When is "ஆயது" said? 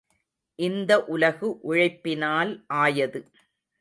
2.77-3.21